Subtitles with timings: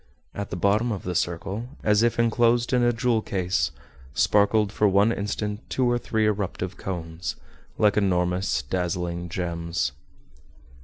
[0.33, 3.69] At the bottom of the circle, as if enclosed in a jewel case,
[4.15, 7.35] sparkled for one instant two or three eruptive cones,
[7.77, 9.91] like enormous dazzling gems.